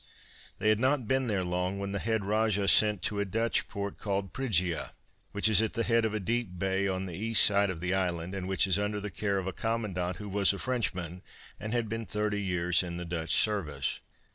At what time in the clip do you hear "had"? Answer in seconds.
0.69-0.79, 11.73-11.87